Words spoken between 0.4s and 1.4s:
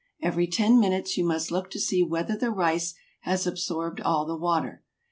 ten minutes you